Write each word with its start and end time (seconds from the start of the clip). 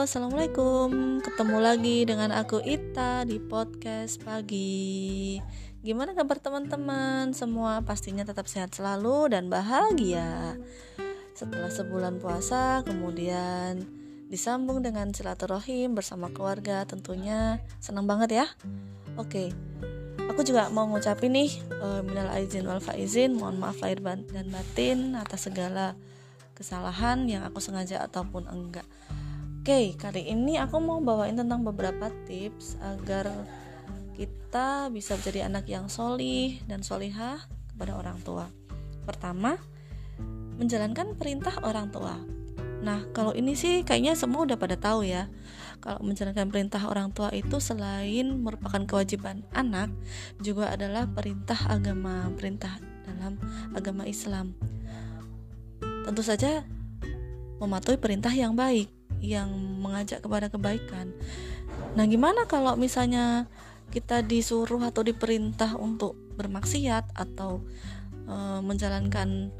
assalamualaikum. 0.00 1.20
Ketemu 1.20 1.58
lagi 1.60 2.08
dengan 2.08 2.32
aku 2.32 2.56
Ita 2.64 3.28
di 3.28 3.36
podcast 3.36 4.16
pagi. 4.24 5.36
Gimana 5.84 6.16
kabar 6.16 6.40
teman-teman? 6.40 7.36
Semua 7.36 7.84
pastinya 7.84 8.24
tetap 8.24 8.48
sehat 8.48 8.72
selalu 8.72 9.28
dan 9.28 9.52
bahagia. 9.52 10.56
Setelah 11.36 11.68
sebulan 11.68 12.16
puasa, 12.16 12.80
kemudian 12.88 13.84
disambung 14.32 14.80
dengan 14.80 15.12
silaturahim 15.12 15.92
bersama 15.92 16.32
keluarga, 16.32 16.88
tentunya 16.88 17.60
senang 17.76 18.08
banget 18.08 18.40
ya. 18.40 18.46
Oke. 19.20 19.52
Aku 20.32 20.40
juga 20.48 20.72
mau 20.72 20.88
ngucapin 20.88 21.36
nih 21.36 21.60
uh, 21.76 22.00
minal 22.00 22.32
aizin 22.32 22.64
wal 22.64 22.80
faizin, 22.80 23.36
mohon 23.36 23.60
maaf 23.60 23.76
lahir 23.84 24.00
dan 24.00 24.48
batin 24.48 25.12
atas 25.12 25.52
segala 25.52 25.92
kesalahan 26.56 27.28
yang 27.28 27.44
aku 27.44 27.60
sengaja 27.60 28.00
ataupun 28.00 28.48
enggak. 28.48 28.88
Oke, 29.60 29.92
kali 29.92 30.24
ini 30.24 30.56
aku 30.56 30.80
mau 30.80 31.04
bawain 31.04 31.36
tentang 31.36 31.60
beberapa 31.60 32.08
tips 32.24 32.80
agar 32.80 33.28
kita 34.16 34.88
bisa 34.88 35.20
menjadi 35.20 35.52
anak 35.52 35.68
yang 35.68 35.84
solih 35.92 36.56
dan 36.64 36.80
solihah 36.80 37.44
kepada 37.68 37.92
orang 37.92 38.16
tua. 38.24 38.48
Pertama, 39.04 39.60
menjalankan 40.56 41.12
perintah 41.12 41.60
orang 41.60 41.92
tua. 41.92 42.16
Nah, 42.80 43.04
kalau 43.12 43.36
ini 43.36 43.52
sih 43.52 43.84
kayaknya 43.84 44.16
semua 44.16 44.48
udah 44.48 44.56
pada 44.56 44.80
tahu 44.80 45.04
ya. 45.04 45.28
Kalau 45.84 46.08
menjalankan 46.08 46.48
perintah 46.48 46.80
orang 46.88 47.12
tua 47.12 47.28
itu 47.28 47.60
selain 47.60 48.40
merupakan 48.40 48.80
kewajiban 48.88 49.44
anak, 49.52 49.92
juga 50.40 50.72
adalah 50.72 51.04
perintah 51.04 51.68
agama, 51.68 52.32
perintah 52.32 52.80
dalam 53.04 53.36
agama 53.76 54.08
Islam. 54.08 54.56
Tentu 56.08 56.24
saja 56.24 56.64
mematuhi 57.60 58.00
perintah 58.00 58.32
yang 58.32 58.56
baik 58.56 58.99
yang 59.20 59.52
mengajak 59.80 60.24
kepada 60.24 60.48
kebaikan. 60.48 61.12
Nah, 61.94 62.04
gimana 62.08 62.48
kalau 62.48 62.74
misalnya 62.74 63.46
kita 63.92 64.24
disuruh 64.24 64.80
atau 64.80 65.04
diperintah 65.04 65.76
untuk 65.76 66.16
bermaksiat 66.38 67.12
atau 67.14 67.60
e, 68.24 68.36
menjalankan 68.64 69.50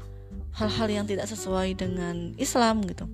hal-hal 0.57 0.87
yang 0.89 1.05
tidak 1.07 1.29
sesuai 1.29 1.77
dengan 1.77 2.33
Islam 2.41 2.83
gitu? 2.89 3.05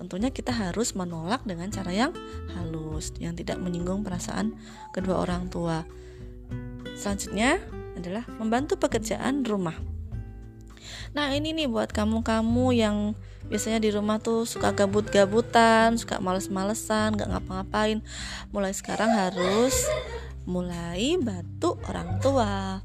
Tentunya 0.00 0.32
kita 0.32 0.54
harus 0.54 0.96
menolak 0.96 1.44
dengan 1.44 1.68
cara 1.68 1.92
yang 1.92 2.12
halus, 2.56 3.12
yang 3.20 3.36
tidak 3.36 3.60
menyinggung 3.60 4.00
perasaan 4.00 4.56
kedua 4.96 5.20
orang 5.20 5.52
tua. 5.52 5.84
Selanjutnya 6.96 7.60
adalah 7.96 8.24
membantu 8.40 8.80
pekerjaan 8.80 9.44
rumah. 9.44 9.89
Nah, 11.12 11.32
ini 11.34 11.54
nih 11.54 11.68
buat 11.68 11.90
kamu-kamu 11.90 12.66
yang 12.76 12.96
biasanya 13.50 13.80
di 13.82 13.90
rumah 13.90 14.20
tuh 14.20 14.44
suka 14.44 14.76
gabut-gabutan 14.76 15.96
suka 15.96 16.20
males-malesan 16.20 17.16
gak 17.16 17.34
ngapa-ngapain 17.34 18.04
mulai 18.52 18.70
sekarang 18.70 19.10
harus 19.10 19.74
mulai 20.44 21.16
bantu 21.16 21.80
orang 21.88 22.20
tua 22.20 22.84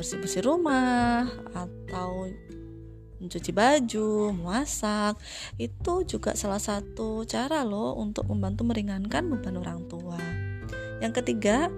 bersih-bersih 0.00 0.46
rumah 0.46 1.28
atau 1.52 2.32
mencuci 3.20 3.52
baju, 3.52 4.32
masak 4.32 5.20
itu 5.60 6.08
juga 6.08 6.32
salah 6.32 6.56
satu 6.56 7.28
cara 7.28 7.68
loh 7.68 7.92
untuk 8.00 8.24
membantu 8.32 8.64
meringankan 8.64 9.28
beban 9.28 9.60
orang 9.60 9.84
tua. 9.92 10.16
Yang 11.04 11.20
ketiga, 11.20 11.68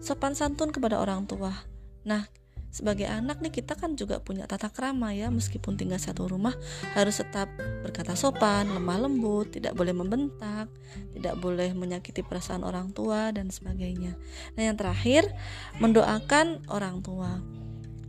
sopan 0.00 0.32
santun 0.32 0.72
kepada 0.72 0.96
orang 0.96 1.28
tua. 1.28 1.52
Nah, 2.08 2.24
sebagai 2.74 3.06
anak 3.06 3.38
nih 3.38 3.54
kita 3.54 3.78
kan 3.78 3.94
juga 3.94 4.18
punya 4.18 4.50
tata 4.50 4.66
krama 4.66 5.14
ya. 5.14 5.30
Meskipun 5.30 5.78
tinggal 5.78 6.02
satu 6.02 6.26
rumah 6.26 6.58
harus 6.98 7.22
tetap 7.22 7.46
berkata 7.86 8.18
sopan 8.18 8.66
lemah 8.66 9.06
lembut 9.06 9.54
tidak 9.54 9.78
boleh 9.78 9.94
membentak 9.94 10.66
tidak 11.14 11.38
boleh 11.38 11.70
menyakiti 11.70 12.26
perasaan 12.26 12.66
orang 12.66 12.90
tua 12.90 13.30
dan 13.30 13.54
sebagainya. 13.54 14.18
Nah 14.58 14.62
yang 14.66 14.74
terakhir 14.74 15.30
mendoakan 15.78 16.66
orang 16.66 16.98
tua. 16.98 17.38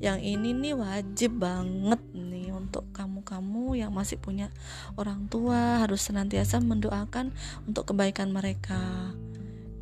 Yang 0.01 0.19
ini 0.27 0.49
nih 0.51 0.75
wajib 0.75 1.39
banget 1.39 2.01
nih 2.11 2.51
untuk 2.51 2.83
kamu-kamu 2.91 3.79
yang 3.79 3.95
masih 3.95 4.19
punya 4.19 4.51
orang 4.99 5.31
tua 5.31 5.85
harus 5.85 6.03
senantiasa 6.03 6.59
mendoakan 6.59 7.31
untuk 7.63 7.93
kebaikan 7.93 8.33
mereka 8.35 9.15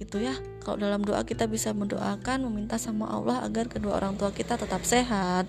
gitu 0.03 0.19
ya. 0.19 0.35
Kalau 0.61 0.75
dalam 0.77 1.01
doa 1.07 1.23
kita 1.23 1.47
bisa 1.47 1.71
mendoakan 1.71 2.43
meminta 2.51 2.75
sama 2.75 3.07
Allah 3.07 3.41
agar 3.47 3.71
kedua 3.71 3.97
orang 3.97 4.19
tua 4.19 4.35
kita 4.35 4.59
tetap 4.59 4.83
sehat. 4.83 5.47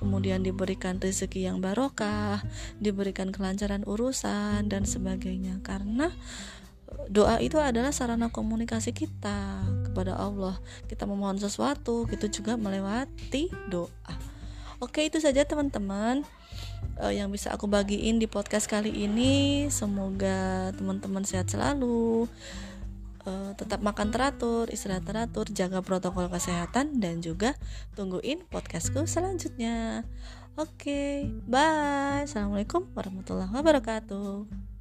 Kemudian 0.00 0.42
diberikan 0.42 0.98
rezeki 0.98 1.46
yang 1.46 1.62
barokah 1.62 2.42
diberikan 2.82 3.30
kelancaran 3.30 3.86
urusan 3.86 4.66
dan 4.66 4.82
sebagainya. 4.82 5.62
Karena 5.62 6.10
doa 7.06 7.38
itu 7.38 7.60
adalah 7.62 7.94
sarana 7.94 8.32
komunikasi 8.32 8.90
kita 8.96 9.62
kepada 9.86 10.18
Allah. 10.18 10.58
Kita 10.90 11.06
memohon 11.06 11.38
sesuatu 11.38 12.10
itu 12.10 12.26
juga 12.42 12.58
melewati 12.58 13.52
doa. 13.70 14.14
Oke 14.82 15.06
itu 15.06 15.22
saja 15.22 15.46
teman-teman 15.46 16.26
uh, 16.98 17.14
yang 17.14 17.30
bisa 17.30 17.54
aku 17.54 17.70
bagiin 17.70 18.18
di 18.18 18.26
podcast 18.26 18.66
kali 18.66 18.90
ini. 18.90 19.66
Semoga 19.70 20.74
teman-teman 20.74 21.22
sehat 21.22 21.46
selalu 21.46 22.26
uh, 23.26 23.52
tetap 23.54 23.80
makan 23.82 24.10
teratur, 24.10 24.70
istirahat 24.70 25.06
teratur, 25.06 25.46
jaga 25.50 25.82
protokol 25.84 26.30
kesehatan 26.30 26.98
dan 26.98 27.22
juga 27.22 27.54
tungguin 27.94 28.46
podcastku 28.48 29.04
selanjutnya. 29.06 30.06
Oke, 30.60 30.68
okay, 30.68 31.16
bye. 31.48 32.28
Assalamualaikum 32.28 32.84
warahmatullahi 32.92 33.48
wabarakatuh. 33.48 34.71